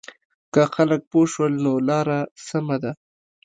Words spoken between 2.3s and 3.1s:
سمه ده.